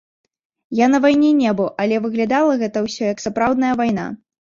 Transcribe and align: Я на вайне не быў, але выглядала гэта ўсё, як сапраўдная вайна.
Я 0.79 0.87
на 0.93 1.01
вайне 1.03 1.29
не 1.43 1.53
быў, 1.61 1.71
але 1.85 1.95
выглядала 2.07 2.59
гэта 2.65 2.77
ўсё, 2.89 3.01
як 3.15 3.25
сапраўдная 3.31 3.73
вайна. 3.87 4.13